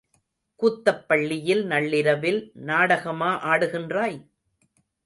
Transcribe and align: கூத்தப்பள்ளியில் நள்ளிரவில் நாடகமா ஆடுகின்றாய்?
கூத்தப்பள்ளியில் 0.59 1.63
நள்ளிரவில் 1.65 2.41
நாடகமா 2.63 3.31
ஆடுகின்றாய்? 3.45 4.19